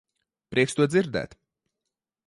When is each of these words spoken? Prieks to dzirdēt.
Prieks 0.55 0.77
to 0.79 0.87
dzirdēt. 0.95 1.39